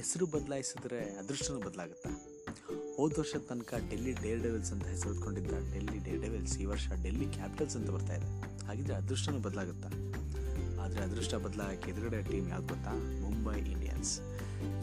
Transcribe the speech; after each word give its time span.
ಹೆಸರು 0.00 0.26
ಬದಲಾಯಿಸಿದ್ರೆ 0.26 0.98
ಅದೃಷ್ಟನೂ 0.98 1.58
ಬದಲಾಗುತ್ತಾ? 1.60 2.10
ಹೋದ 2.96 3.12
ವರ್ಷ 3.18 3.36
ತನಕ 3.48 3.74
ಡೆಲ್ಲಿ 3.90 4.12
ಡೇರ್ 4.12 4.42
ಡೆವಿಲ್ಸ್ 4.42 4.72
ಅಂತ 4.72 4.86
ಹೆಸರು 4.86 5.14
ಇಟ್ಕೊಂಡಿದ್ದ 5.14 5.50
ಡೆಲ್ಲಿ 5.72 5.98
ಡೇರ್ 5.98 6.22
ಡೆವಿಲ್ಸ್ 6.22 6.58
ಈ 6.58 6.64
ವರ್ಷ 6.64 6.88
ಡೆಲ್ಲಿ 7.02 7.26
ಕ್ಯಾಪಿಟಲ್ಸ್ 7.26 7.76
ಅಂತ 7.76 7.90
ಬರ್ತಾ 7.90 8.14
ಇದೆ. 8.14 8.66
ಹಾಗಿದ್ರೆ 8.66 8.94
ಅದೃಷ್ಟನೂ 8.94 9.38
ಬದಲಾಗುತ್ತಾ? 9.38 9.88
ಆದರೆ 10.82 11.02
ಅದೃಷ್ಟ 11.02 11.34
ಬದಲಾಗಕ್ಕೆ 11.34 11.90
ಎದುರುಗಡೆ 11.90 12.22
ಟೀಮ್ 12.22 12.48
ಯಾವ್ದು 12.48 12.66
ಗೊತ್ತಾ? 12.66 12.92
ಮುಂಬೈ 13.20 13.58
ಇಂಡಿಯನ್ಸ್. 13.58 14.20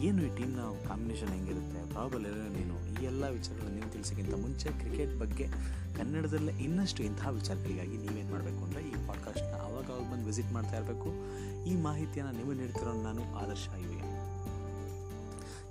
ಏನು 0.00 0.22
ಈ 0.22 0.36
ಟೀಮ್ನ 0.36 0.60
ಕಾಂಬಿನೇಷನ್ 0.60 1.28
ಹೆಂಗಿರುತ್ತೆ? 1.28 1.90
ಪ್ರಾಬಲ್ 1.90 2.22
ನೀನು 2.22 3.02
ಈ 3.02 3.04
ಎಲ್ಲ 3.04 3.28
ವಿಚಾರಗಳನ್ನ 3.28 3.74
ನೀವು 3.74 3.92
ತಿಳಿಸೋಕ್ಕಿಂತ 3.92 4.34
ಮುಂಚೆ 4.34 4.68
ಕ್ರಿಕೆಟ್ 4.68 5.18
ಬಗ್ಗೆ 5.18 5.48
ಕನ್ನಡದಲ್ಲೇ 5.96 6.52
ಇನ್ನಷ್ಟು 6.52 7.02
ಇಂತಹ 7.02 7.28
ವಿಚಾರಗಳಿಗಾಗಿ 7.30 7.96
ನೀವೇನು 7.96 8.30
ಮಾಡಬೇಕು 8.30 8.64
ಅಂದರೆ 8.64 8.82
ಈ 8.88 8.94
ಪಾಡ್ಕಾಸ್ಟ್ನ 9.08 9.56
ಅವಾಗ 9.56 10.12
ಬಂದು 10.12 10.26
ವಿಸಿಟ್ 10.26 10.52
ಮಾಡ್ತಾ 10.52 10.76
ಇರಬೇಕು. 10.76 11.08
ಈ 11.64 11.76
ಮಾಹಿತಿಯನ್ನು 11.76 12.32
ನೀವು 12.32 12.52
ನೀಡ್ತಿರೋ 12.52 13.02
ನಾನು 13.02 13.34
ಆದರ್ಶ 13.34 13.68
ಎಂ. 13.68 14.27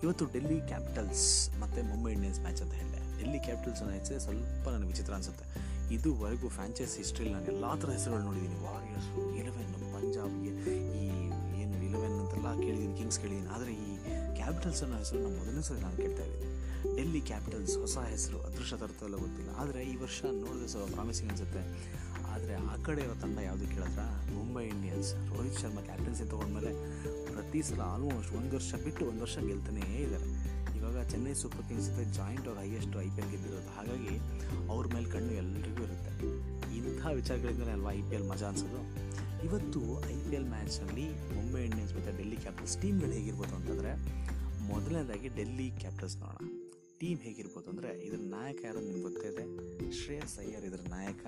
ಇವತ್ತು 0.03 0.25
ಡೆಲ್ಲಿ 0.25 0.61
ಕ್ಯಾಪಿಟಲ್ಸ್ 0.61 1.49
ಮತ್ತು 1.59 1.83
ಮುಂಬೈ 1.83 2.11
ಇಂಡಿಯನ್ಸ್ 2.11 2.39
ಮ್ಯಾಚ್ 2.39 2.61
ಅಂತ 2.61 2.73
ಹೇಳಿದೆ. 2.73 3.17
ಡೆಲ್ಲಿ 3.17 3.39
ಕ್ಯಾಪಿಟಲ್ಸ್ 3.39 3.81
ಅನ್ನೋ 3.81 4.19
ಸ್ವಲ್ಪ 4.19 4.69
ನನಗೆ 4.69 4.87
ವಿಚಿತ್ರ 4.87 5.13
ಅನಿಸುತ್ತೆ. 5.13 5.45
ಇದುವರೆಗೂ 5.95 6.49
ಫ್ರಾಂಚೈಸ್ 6.49 6.97
ಹಿಸ್ಟ್ರಿಲಿ 6.97 7.33
ನಾನು 7.33 7.45
ಎಲ್ಲ 7.45 7.75
ಥರ 7.75 7.89
ಹೆಸರುಗಳು 7.89 8.23
ನೋಡಿದ್ದೀನಿ. 8.23 8.55
ವಾರಿಯರ್ಸು 8.55 9.35
ಇಲೆವೆನ್ 9.35 9.73
ಪಂಜಾಬ್ಗೆ 9.73 10.51
ಈ 10.99 11.05
ಏನು 11.61 11.85
ಇಲೆವೆನ್ 11.85 12.19
ಅಂತೆಲ್ಲ 12.19 12.55
ಕೇಳಿದ್ದೀನಿ 12.55 12.97
ಕಿಂಗ್ಸ್ 12.97 13.19
ಕೇಳಿದ್ದೀನಿ. 13.19 13.49
ಆದರೆ 13.49 13.73
ಈ 13.73 13.97
ಕ್ಯಾಪಿಟಲ್ಸ್ 14.35 14.83
ಅನ್ನೋ 14.83 14.97
ಹೆಸರು 14.97 15.19
ನಾನು 15.19 15.37
ಮೊದಲನೇ 15.37 15.61
ಸಲ 15.61 15.75
ನಾನು 15.75 15.97
ಕೇಳ್ತಾ 15.97 16.23
ಇದ್ದೀನಿ. 16.23 16.47
ಡೆಲ್ಲಿ 16.95 17.21
ಕ್ಯಾಪಿಟಲ್ಸ್ 17.21 17.77
ಹೊಸ 17.77 17.97
ಹೆಸರು, 17.97 18.41
ಅದೃಷ್ಟ 18.41 18.73
ತರ್ತಲ್ಲ 18.73 19.15
ಗೊತ್ತಿಲ್ಲ. 19.15 19.49
ಆದರೆ 19.57 19.83
ಈ 19.83 19.95
ವರ್ಷ 19.95 20.21
ನೋಡಿದ್ರೆ 20.23 20.67
ಸ್ವಲ್ಪ 20.67 20.93
ಪ್ರಾಮಿಸಿಂಗ್ 20.93 21.31
ಅನಿಸುತ್ತೆ. 21.31 21.61
ಆದರೆ 22.33 22.55
ಆ 22.55 22.75
ಕಡೆ 22.85 23.01
ಇರೋ 23.01 23.13
ತಂಡ 23.13 23.37
ಯಾವುದು 23.39 23.65
ಕೇಳಿದ್ರೆ? 23.65 24.33
ಮುಂಬೈ 24.33 24.65
ಇಂಡಿಯನ್ಸ್. 24.65 25.37
ರೋಹಿತ್ 25.37 25.59
ಶರ್ಮಾ 25.59 25.81
ಕ್ಯಾಪ್ಟನ್ಸಿ 25.81 26.29
ತೊಗೊಂಡ್ಮೇಲೆ 26.29 26.71
ಪ್ರತಿ 27.37 27.63
ಸಲ 27.63 27.81
ಆಲ್ಮೋಸ್ಟ್ 27.81 28.33
ಒಂದು 28.33 28.55
ವರ್ಷ 28.55 28.75
ಬಿಟ್ಟು 28.83 29.05
ಒಂದು 29.05 29.21
ವರ್ಷ 29.21 29.37
ಗೆಲ್ತಾನೇ 29.37 29.79
ಇದ್ದಾರೆ. 29.79 30.27
ಇವಾಗ 30.77 31.07
ಚೆನ್ನೈ 31.07 31.33
ಸೂಪರ್ 31.33 31.67
ಕಿಂಗ್ಸ್ 31.67 31.89
ಜೊತೆ 31.89 32.05
ಜಾಯಿಂಟ್ 32.13 32.47
ಅವ್ರು 32.47 32.61
ಹೈಯೆಸ್ಟ್ 32.61 32.97
ಐ 32.97 33.09
ಪಿ 33.09 33.21
ಎಲ್ 33.21 33.31
ಗೆದ್ದಿರೋದು. 33.31 33.69
ಹಾಗಾಗಿ 33.69 34.15
ಅವ್ರ 34.69 34.87
ಮೇಲೆ 34.93 35.09
ಕಣ್ಣು 35.09 35.33
ಎಲ್ರಿಗೂ 35.33 35.83
ಇರುತ್ತೆ. 35.83 36.11
ಇಂಥ 36.77 37.05
ವಿಚಾರಗಳಿಂದಲೇ 37.05 37.71
ಅಲ್ವಾ 37.71 37.91
ಐ 37.91 38.01
ಪಿ 38.01 38.15
ಎಲ್ 38.15 38.29
ಮಜಾ 38.29 38.47
ಅನ್ಸೋದು? 38.47 38.81
ಇವತ್ತು 39.45 39.81
ಐ 40.09 40.29
ಪಿ 40.29 40.35
ಎಲ್ 40.35 40.49
ಮ್ಯಾಚಲ್ಲಿ 40.49 41.07
ಮುಂಬೈ 41.35 41.63
ಇಂಡಿಯನ್ಸ್ 41.63 41.95
ಮತ್ತು 41.95 42.17
ಡೆಲ್ಲಿ 42.17 42.35
ಕ್ಯಾಪಿಟಲ್ಸ್ 42.35 42.81
ಟೀಮ್ಗಳು 42.81 43.11
ಹೇಗಿರ್ಬೋದು 43.11 43.55
ಅಂತಂದರೆ, 43.55 43.91
ಮೊದಲನೇದಾಗಿ 44.61 45.27
ಡೆಲ್ಲಿ 45.27 45.71
ಕ್ಯಾಪಿಟಲ್ಸ್ 45.71 46.17
ನೋಡೋಣ. 46.17 46.47
ಟೀಮ್ 46.99 47.19
ಹೇಗಿರ್ಬೋದು 47.19 47.69
ಅಂದರೆ, 47.69 48.05
ಇದ್ರ 48.05 48.19
ನಾಯಕ 48.19 48.57
ಯಾರು 48.65 48.79
ನಿಮ್ಗೆ 48.79 49.01
ಗೊತ್ತಿದೆ 49.01 49.45
ಶ್ರೇಯಸ್ 49.91 50.39
ಅಯ್ಯರ್ 50.39 50.65
ಇದ್ರ 50.65 50.79
ನಾಯಕ. 50.89 51.25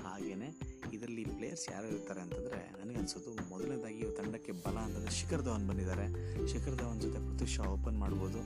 ಹಾಗೆಯೇ 0.00 0.60
ಇದರಲ್ಲಿ 0.92 1.24
ಪ್ಲೇಯರ್ಸ್ 1.24 1.72
ಯಾರು 1.72 1.88
ಇರ್ತಾರೆ 1.88 2.20
ಅಂತಂದರೆ, 2.20 2.82
ನನಗೆ 2.82 2.98
ಅನ್ಸೋದು 2.98 3.50
ಮೊದಲನೇದಾಗಿ 3.50 3.98
ತಂಡಕ್ಕೆ 4.42 4.62
ಬಲ 4.64 4.76
ಅಂತಂದರೆ 4.86 5.12
ಶಿಖರ್ 5.16 5.42
ಧವನ್ 5.46 5.64
ಬಂದಿದ್ದಾರೆ. 5.70 6.04
ಶಿಖರ್ 6.50 6.76
ಧವನ್ 6.80 6.98
ಜೊತೆ 7.02 7.18
ಪೃಥ್ವಿ 7.26 7.46
ಶಾ 7.54 7.64
ಓಪನ್ 7.74 7.98
ಮಾಡ್ಬೋದು. 8.02 8.40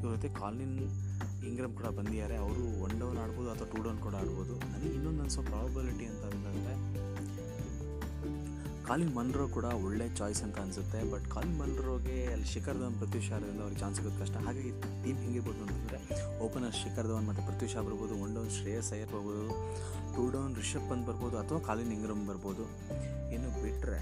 ಇವ್ರ 0.00 0.12
ಜೊತೆ 0.14 0.28
ಕಾಲಿನ್ 0.40 0.76
ಇಂಗ್ರಮ್ 1.48 1.72
ಕೂಡ 1.78 1.88
ಬಂದಿದ್ದಾರೆ. 1.98 2.36
ಅವರು 2.44 2.62
ಒನ್ 2.84 2.94
ಡೌನ್ 3.00 3.18
ಆಡ್ಬೋದು 3.24 3.48
ಅಥವಾ 3.54 3.68
ಟೂ 3.72 3.80
ಡೌನ್ 3.86 4.00
ಕೂಡ 4.06 4.14
ಆಡ್ಬೋದು. 4.22 4.54
ನನಗೆ 4.72 4.92
ಇನ್ನೊಂದು 4.98 5.22
ಅನ್ಸೋ 5.24 5.42
ಪ್ರಾಬಬಿಲಿಟಿ 5.50 6.06
ಅಂತ 6.12 6.22
ಅಂತಂದರೆ 6.32 6.74
ಕಾಲಿನ್ 8.88 9.12
ಮನ್ರೋ 9.18 9.44
ಕೂಡ 9.56 9.66
ಒಳ್ಳೆ 9.84 10.06
ಚಾಯ್ಸ್ 10.18 10.40
ಅಂತ 10.46 10.56
ಅನಿಸುತ್ತೆ. 10.64 10.98
ಬಟ್ 11.12 11.26
ಕಾಲಿನ್ 11.34 11.54
ಮನ್ರೋಗೆ 11.60 12.16
ಅಲ್ಲಿ 12.32 12.48
ಶಿಖರ್ 12.54 12.78
ಧವನ್ 12.80 12.96
ಪೃಥ್ವಿ 13.02 13.22
ಶಾ 13.28 13.36
ಅವ್ರಿಗೆ 13.44 13.80
ಚಾನ್ಸ್ 13.82 13.96
ಸಿಗೋದು 14.00 14.18
ಕಷ್ಟ. 14.22 14.36
ಹಾಗಾಗಿ 14.46 14.72
ಟೀಮ್ 15.04 15.20
ಹೆಂಗಿರ್ಬೋದು 15.24 15.62
ಅಂತಂದರೆ 15.66 16.00
ಓಪನರ್ 16.46 16.76
ಶಿಖರ್ 16.82 17.08
ಧವನ್ 17.12 17.26
ಮತ್ತು 17.30 17.44
ಪೃಥ್ವಿ 17.48 17.70
ಶಾ 17.74 17.82
ಬರ್ಬೋದು. 17.88 18.16
ಒನ್ 18.24 18.34
ಡೌನ್ 18.38 18.52
ಶ್ರೇಯಸ್ 18.58 18.90
ಅಯ್ಯರ್ 18.96 19.12
ಬರ್ಬೋದು. 19.16 19.46
ಟೂ 20.16 20.24
ಡೌನ್ 20.36 20.52
ರಿಷಬ್ 20.62 20.88
ಪಂತ್ 20.90 21.06
ಬರ್ಬೋದು 21.10 21.38
ಅಥವಾ 21.44 21.60
ಕಾಲಿನ್ 21.70 21.94
ಇಂಗ್ರಮ್ 21.98 22.24
ಬರ್ಬೋದು. 22.32 22.66
ಇನ್ನು 23.36 23.50
ಬಿಟ್ಟರೆ 23.62 24.00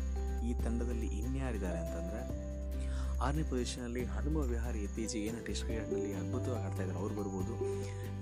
ಈ 0.49 0.55
ತಂಡದಲ್ಲಿ 0.55 1.07
ಇನ್ಯಾರಿದ್ದಾರೆ 1.07 1.79
ಅಂತಂದರೆ 1.79 2.53
ಆರನೇ 3.21 3.43
ಪೊಸಿಷನಲ್ಲಿ 3.43 4.05
ಹನುಮ 4.05 4.37
ವಿಹಾರಿ 4.37 4.79
ಇತ್ತೀಚೆಗೆ 4.79 5.25
ಏನು 5.25 5.47
ಟೆಸ್ಟ್ 5.47 5.65
ಕ್ರಿಕೆಟ್ನಲ್ಲಿ 5.65 6.13
ಅದ್ಭುತವಾಗಿ 6.13 6.65
ಆಡ್ತಾ 6.65 6.83
ಇದ್ದಾರೆ. 6.83 6.99
ಅವ್ರು 6.99 7.15
ಬರ್ಬೋದು. 7.15 7.55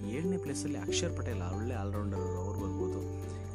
ಏಳನೇ 0.08 0.36
ಪ್ಲೇಸಲ್ಲಿ 0.36 0.78
ಅಕ್ಷರ್ 0.78 1.16
ಪಟೇಲ್, 1.16 1.54
ಒಳ್ಳೆ 1.56 1.75
ಆಲ್ರೌಂಡರ್ 1.75 2.19
ಅವ್ರು 2.19 2.60
ಬರ್ಬೋದು. 2.60 3.00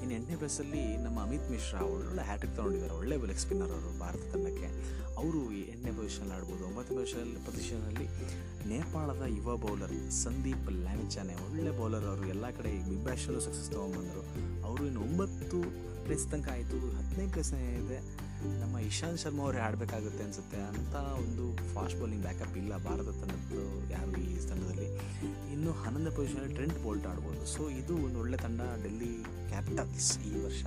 ಇನ್ನು 0.01 0.15
ಎಂಟನೇ 0.15 0.35
ಪ್ಲೇಸಲ್ಲಿ 0.35 0.97
ನಮ್ಮ 0.97 1.23
ಅಮಿತ್ 1.23 1.51
ಮಿಶ್ರಾ 1.51 1.79
ಒಳ್ಳೆ 1.79 2.23
ಹ್ಯಾಟ್ರಿಕ್ 2.23 2.55
ತೊಗೊಂಡಿದ್ದಾರೆ. 2.55 2.93
ಒಳ್ಳೆ 2.93 3.17
ಲೆಗ್ 3.25 3.39
ಸ್ಪಿನ್ನರ್ 3.39 3.69
ಅವರು 3.69 3.99
ಭಾರತ 3.99 4.33
ತಂಡಕ್ಕೆ. 4.33 4.67
ಅವರು 5.17 5.51
ಎಂಟನೇ 5.51 5.91
ಪೊಸಿಷನಲ್ಲಿ 5.91 6.33
ಆಡ್ಬೋದು. 6.33 6.65
ಒಂಬತ್ತನೇ 6.65 6.97
ಪೊಸಿಷನ್ 6.97 7.45
ಪೊಸಿಷನಲ್ಲಿ 7.45 8.07
ನೇಪಾಳದ 8.69 9.23
ಯುವ 9.27 9.57
ಬೌಲರ್ 9.57 10.11
ಸಂದೀಪ್ 10.11 10.69
ಲ್ಯಾಮಿಚಾನೆ, 10.71 11.33
ಒಳ್ಳೆ 11.33 11.71
ಬೌಲರ್ 11.71 12.05
ಅವರು. 12.05 12.25
ಎಲ್ಲ 12.27 12.49
ಕಡೆ 12.49 12.89
ಬಿಗ್ 12.89 13.03
ಬ್ಯಾಶಲ್ಲೂ 13.03 13.39
ಸಕ್ಸಸ್ 13.39 13.71
ತೊಗೊಂಬಂದರು 13.71 14.54
ಅವರು 14.65 14.85
ಇನ್ನು 14.85 15.01
ಒಂಬತ್ತು 15.01 15.59
ಪ್ಲೇಸ್ 16.05 16.31
ತನಕ 16.31 16.49
ಆಯಿತು. 16.49 16.77
ಹತ್ತನೇ 16.97 17.27
ಪ್ಲೇಸ್ 17.27 17.53
ಇದೆ. 17.53 17.99
ನಮ್ಮ 18.61 18.77
ಇಶಾಂತ್ 18.77 19.19
ಶರ್ಮಾ 19.19 19.43
ಅವರೇ 19.43 19.57
ಆಡಬೇಕಾಗುತ್ತೆ 19.57 20.23
ಅನಿಸುತ್ತೆ. 20.23 20.57
ಅಂತ 20.57 20.95
ಒಂದು 20.95 21.73
ಫಾಸ್ಟ್ 21.73 21.99
ಬೌಲಿಂಗ್ 21.99 22.23
ಬ್ಯಾಕಪ್ 22.23 22.57
ಇಲ್ಲ 22.57 22.77
ಭಾರತ 22.77 23.05
ತಂಡದ್ದು 23.05 23.91
ಯಾರು 23.91 24.11
ಈ 24.11 24.47
ತಂಡದಲ್ಲಿ. 24.47 24.89
ಇನ್ನು 25.53 25.71
ಹನ್ನೊಂದನೇ 25.71 26.15
ಪೊಸಿಷನಲ್ಲಿ 26.15 26.53
ಟ್ರೆಂಟ್ 26.53 26.83
ಬೋಲ್ಟ್ 26.83 27.07
ಆಡ್ಬೋದು. 27.07 27.45
ಸೊ 27.45 27.69
ಇದು 27.69 27.95
ಒಂದು 27.95 28.19
ಒಳ್ಳೆ 28.19 28.37
ತಂಡ 28.37 28.61
ಡೆಲ್ಲಿ 28.83 29.23
ಕ್ಯಾಪಿಟಲ್ಸ್ 29.23 30.19
ಈ 30.19 30.43
ವರ್ಷ. 30.45 30.65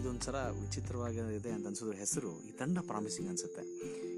ಇದೊಂಥರ 0.00 0.34
ವಿಚಿತ್ರವಾಗಿದೆ 0.34 1.50
ಅಂತ 1.50 1.66
ಅನ್ಸೋದ್ರ 1.66 1.96
ಹೆಸರು 1.98 2.42
ಈ 2.42 2.50
ತಂಡ 2.50 2.78
ಪ್ರಾಮಿಸಿಂಗ್ 2.78 3.28
ಅನಿಸುತ್ತೆ. 3.28 3.62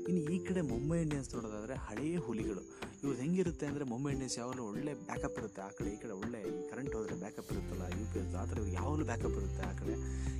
ಇನ್ನು 0.09 0.32
ಈ 0.32 0.44
ಕಡೆ 0.44 0.60
ಮುಂಬೈ 0.60 0.98
ಇಂಡಿಯನ್ಸ್ 1.03 1.34
ನೋಡೋದಾದರೆ 1.34 1.75
ಹಳೆಯ 1.75 2.16
ಹುಲಿಗಳು. 2.16 2.62
ಇವ್ರು 3.04 3.19
ಹೆಂಗಿರುತ್ತೆ 3.19 3.66
ಅಂದರೆ 3.66 3.84
ಮುಂಬೈ 3.84 4.10
ಇಂಡಿಯನ್ಸ್ 4.10 4.38
ಯಾವಾಗಲೂ 4.38 4.65
ಒಳ್ಳೆ 4.65 4.94
ಬ್ಯಾಕಪ್ 4.94 5.38
ಇರುತ್ತೆ. 5.38 5.62
ಆ 5.62 5.69
ಕಡೆ 5.69 5.91
ಈ 5.91 5.97
ಕಡೆ 5.97 6.12
ಒಳ್ಳೆ 6.12 6.67
ಕರೆಂಟ್ 6.78 6.97
ಹೋದರೆ 6.97 7.15
ಬ್ಯಾಕಪ್ 7.22 7.49
ಇರುತ್ತಲ್ಲ 7.53 7.84
ಯು 7.99 8.05
ಪಿ 8.11 8.19
ಎಸ್ 8.21 8.34
ಆ 8.41 8.43
ಥರ 8.50 8.59
ಯಾವಾಗಲೂ 8.75 9.05
ಬ್ಯಾಕಪ್ 9.09 9.37
ಇರುತ್ತೆ 9.39 9.62
ಆ 9.69 9.71
ಕಡೆ. 9.78 9.94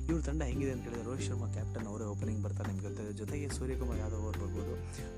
ಇವ್ರ 0.09 0.19
ತಂಡ 0.27 0.41
ಹೆಂಗಿದೆ 0.49 0.71
ಅಂತ 0.75 0.83
ಹೇಳಿದ್ರೆ 0.87 1.03
ರೋಹಿತ್ 1.07 1.25
ಶರ್ಮಾ 1.25 1.47
ಕ್ಯಾಪ್ಟನ್ 1.55 1.87
ಅವರೇ 1.91 2.05
ಓಪನಿಂಗ್ 2.13 2.39
ಬರ್ತಾರೆ 2.45 2.67
ನಿಮ್ಗೆ 2.71 2.85
ಗೊತ್ತಿದೆ 2.87 3.11
ಜೊತೆಗೆ 3.21 3.47
ಸೂರ್ಯಕುಮಾರ್ 3.57 3.99
ಯಾದವ್ 4.03 4.23
ಅವ್ರು 4.27 4.39
ಬರ್ಬೋದು 4.43 4.75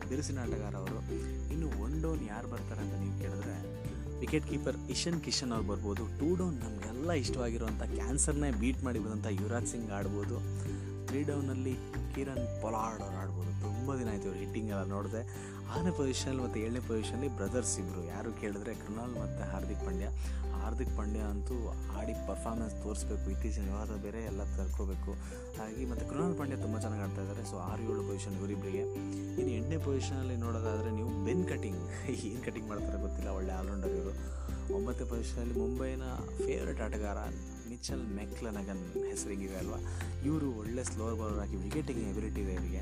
ಬಿರುಸಿನ 0.10 0.40
ಆಟಗಾರ 0.46 0.74
ಅವರು. 0.84 1.00
ಇನ್ನು 1.54 1.68
ಒನ್ 1.84 1.96
ಡೌನ್ 2.06 2.24
ಯಾರು 2.32 2.50
ಬರ್ತಾರೆ 2.54 2.82
ಅಂತ 2.86 2.96
ನೀವು 3.04 3.16
ಕೇಳಿದ್ರೆ 3.22 3.56
ವಿಕೆಟ್ 4.24 4.48
ಕೀಪರ್ 4.52 4.80
ಇಶನ್ 4.96 5.20
ಕಿಶನ್ 5.28 5.54
ಅವ್ರು 5.58 5.68
ಬರ್ಬೋದು. 5.72 6.06
ಟೂ 6.22 6.30
ಡೌನ್ 6.42 6.58
ನಮಗೆಲ್ಲ 6.66 7.12
ಇಷ್ಟವಾಗಿರುವಂಥ 7.26 7.84
ಕ್ಯಾನ್ಸರ್ನೇ 7.96 8.52
ಬೀಟ್ 8.64 8.82
ಮಾಡಿ 8.88 9.02
ಬಂದಂಥ 9.06 9.28
ಯುವರಾಜ್ 9.40 9.70
ಸಿಂಗ್ 9.76 9.94
ಆಡ್ಬೋದು. 10.00 10.40
ತ್ರೀ 11.08 11.22
ಡೌನಲ್ಲಿ 11.32 11.76
ಕಿರಣ್ 12.16 12.46
ಪೊಲಾಡ್ 12.64 13.02
ಅವ್ರು 13.06 13.18
ಆಡ್ಬೋದು. 13.24 13.52
ತುಂಬ 13.64 13.96
ದಿನ 14.02 14.10
ಆಯಿತು 14.16 14.28
ಇವ್ರು 14.30 14.40
ಹಿಟ್ಟಿಂಗ್ 14.44 14.70
ಎಲ್ಲ 14.74 14.84
ನೋಡಿದೆ. 14.96 15.24
ಆರನೇ 15.72 15.92
ಪೊಸಿಷನಲ್ಲಿ 15.98 16.42
ಮತ್ತು 16.46 16.60
ಏಳನೇ 16.66 16.82
ಪೊಸಿಷನಲ್ಲಿ 16.88 17.30
ಬ್ರದರ್ಸ್ 17.40 17.74
ಇಬ್ಬರು 17.82 18.02
ಯಾರು 18.14 18.30
ಕೇಳಿದ್ರೆ 18.42 18.74
ಕೃಣಾಲ್ 18.84 19.14
ಮತ್ತು 19.24 19.44
ಹಾರ್ದಿಕ್ 19.52 19.84
ಪಾಂಡ್ಯ. 19.88 20.08
ಹಾರ್ದಿಕ್ 20.62 20.92
ಪಾಂಡ್ಯ 20.98 21.22
ಅಂತೂ 21.34 21.56
ಆಡಿ 22.00 22.14
ಪರ್ಫಾರ್ಮೆನ್ಸ್ 22.28 22.76
ತೋರಿಸ್ಬೇಕು. 22.84 23.26
ಇತ್ತೀಚಿನ 23.34 23.64
ವ್ಯವಹಾರ 23.70 23.96
ಬೇರೆ 24.06 24.20
ಎಲ್ಲ 24.32 24.42
ತರ್ಕೋಬೇಕು. 24.58 25.12
ಹಾಗೆ 25.58 25.86
ಮತ್ತು 25.92 26.06
ಕೃಣಾಲ್ 26.10 26.36
ಪಾಂಡ್ಯ 26.40 26.58
ತುಂಬ 26.66 26.76
ಚೆನ್ನಾಗಿ 26.80 27.04
ಆಡ್ತಾ 27.04 27.22
ಇದ್ದಾರೆ 27.22 27.44
ಸೊ 27.52 27.58
ಆರು 27.70 27.82
ಏಳು 27.92 28.04
ಪೊಸಿಷನ್ 28.10 28.36
ಇವರಿಬ್ಬರಿಗೆ 28.42 28.84
ಇನ್ನು 29.40 29.52
ಎಂಟನೇ 29.60 29.78
ಪೊಸಿಷನಲ್ಲಿ 29.88 30.36
ನೋಡೋದಾದರೆ 30.36 30.92
ನೀವು 31.00 31.26
ಬೆನ್ 31.26 31.46
ಕಟಿಂಗ್. 31.54 31.82
ಏನು 32.30 32.44
ಕಟಿಂಗ್ 32.48 32.70
ಮಾಡ್ತಾರೆ 32.70 33.00
ಗೊತ್ತಿಲ್ಲ 33.06 33.30
ಒಳ್ಳೆ 33.40 33.54
ಆಲ್ರೌಂಡರ್ 33.60 33.96
ಇವರು. 34.00 34.14
ಒಂಬತ್ತನೇ 34.78 35.08
ಪೊಸಿಷನಲ್ಲಿ 35.10 35.56
ಮುಂಬೈನ 35.60 36.04
ಫೇವ್ರೆಟ್ 36.46 36.82
ಆಟಗಾರ 36.88 37.20
ಮಿಚಲ್ 37.82 38.02
ಮೆಕ್ಲನಗನ್ 38.18 38.82
ಹೆಸರಿಗಿದೆ 39.12 39.56
ಅಲ್ವಾ? 39.60 39.78
ಇವರು 40.28 40.48
ಒಳ್ಳೆ 40.62 40.82
ಸ್ಲೋರ್ 40.90 41.16
ಬೌಲರ್ 41.20 41.40
ಆಗಿ 41.44 41.56
ವಿಕೆಟಿಂಗ್ 41.64 42.02
ಎಬಿಲಿಟಿ 42.10 42.40
ಇದೆ 42.44 42.52
ಇವರಿಗೆ. 42.58 42.82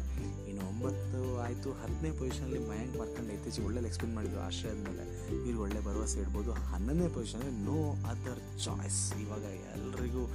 ಇನ್ನು 0.50 0.64
ಒಂಬತ್ತು 0.72 1.20
ಆಯಿತು, 1.44 1.70
ಹತ್ತನೇ 1.82 2.10
ಪೊಸಿಷನಲ್ಲಿ 2.18 2.60
ಮಯಾಂಕ್ 2.72 2.96
ಮಾರ್ಕಂಡ್ 3.02 3.30
ಇತ್ತೀಚೆಗೆ 3.36 3.66
ಒಳ್ಳೆ 3.68 3.84
ಎಕ್ಸ್ಪ್ಲೇನ್ 3.90 4.14
ಮಾಡಿದ್ರು 4.18 4.40
ಆಶ್ರಯ 4.48 4.72
ಆದಮೇಲೆ 4.74 5.06
ಇವ್ರಿಗೆ 5.38 5.62
ಒಳ್ಳೆ 5.66 5.80
ಭರವಸೆ 5.88 6.18
ಇಡ್ಬೋದು. 6.24 6.52
ಹನ್ನೊಂದನೇ 6.72 7.08
ಪೊಸಿಷನಲ್ಲಿ 7.18 7.56
ನೋ 7.70 7.78
ಅದರ್ 8.12 8.42
ಚಾಯ್ಸ್ 8.66 9.00
ಇವಾಗ 9.24 9.46
ಎಲ್ರಿಗೂ 9.78 10.26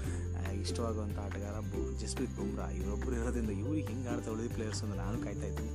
ಇಷ್ಟವಾಗುವಂಥ 0.62 1.18
ಆಟಗಾರ 1.26 1.56
ಬು, 1.70 1.82
ಜಸ್ಪ್ರೀತ್ 2.02 2.34
ಬುಮ್ರಾ. 2.40 2.68
ಇವರೊಬ್ಬರು 2.78 3.14
ಇರೋದ್ರಿಂದ 3.20 3.52
ಇವ್ರಿಗೆ 3.62 3.86
ಹಿಂಗೆ 3.92 4.10
ಆಡ್ತಾ 4.14 4.30
ಉಳಿದ 4.36 4.50
ಪ್ಲೇಯರ್ಸ್ 4.56 4.82
ಅಂತ 4.86 4.96
ನಾನು 5.04 5.18
ಕಾಯ್ತಾ 5.26 5.46
ಇದ್ದೀನಿ. 5.52 5.72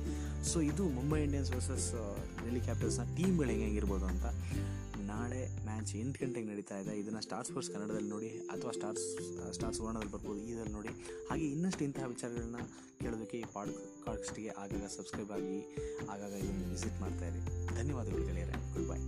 ಸೊ 0.50 0.58
ಇದು 0.72 0.84
ಮುಂಬೈ 0.98 1.20
ಇಂಡಿಯನ್ಸ್ 1.28 1.52
ವರ್ಸಸ್ 1.56 1.88
ಡೆಲ್ಲಿ 2.44 2.62
ಕ್ಯಾಪಿಟಲ್ಸ್ನ 2.68 3.06
ಟೀಮ್ಗಳು 3.18 3.50
ಹೆಂಗೆ 3.52 3.66
ಹೆಂಗಿರ್ಬೋದು 3.68 4.08
ಅಂತ. 4.12 4.26
ನಾಳೆ 5.10 5.40
ಮ್ಯಾಚ್ 5.64 5.92
ಎಂಟು 6.00 6.18
ಗಂಟೆಗೆ 6.22 6.46
ನಡೀತಾ 6.50 6.76
ಇದೆ. 6.82 6.92
ಇದನ್ನು 7.02 7.22
ಸ್ಟಾರ್ 7.26 7.46
ಸ್ಪೋರ್ಟ್ಸ್ 7.48 7.72
ಕನ್ನಡದಲ್ಲಿ 7.74 8.10
ನೋಡಿ 8.14 8.30
ಅಥವಾ 8.54 8.72
ಸ್ಟಾರ್ಸ್ 8.78 9.06
ಸ್ಟಾರ್ 9.56 9.74
ಸುವರ್ಣದಲ್ಲಿ 9.78 10.12
ಬರ್ಬೋದು 10.16 10.40
ಇದರಲ್ಲಿ 10.52 10.74
ನೋಡಿ. 10.78 10.92
ಹಾಗೆ 11.30 11.46
ಇನ್ನಷ್ಟು 11.54 11.84
ಇಂತಹ 11.88 12.06
ವಿಚಾರಗಳನ್ನ 12.14 12.60
ಕೇಳೋದಕ್ಕೆ 13.02 13.38
ಈ 13.42 13.46
ಪಾಡ್ 13.54 13.72
ಕಾಸ್ಟ್ಗೆ 14.06 14.48
ಆಗಾಗ 14.62 14.86
ಸಬ್ಸ್ಕ್ರೈಬ್ 14.96 15.32
ಆಗಿ, 15.38 15.58
ಆಗಾಗ 16.14 16.32
ಇದನ್ನು 16.44 16.68
ವಿಸಿಟ್ 16.74 16.98
ಮಾಡ್ತಾ 17.04 17.26
ಇರಿ. 17.32 17.42
ಧನ್ಯವಾದಗಳು 17.78 18.26
ಗೆಳೆಯರೆ. 18.30 18.56
Good 18.74 18.88
bye 18.92 19.00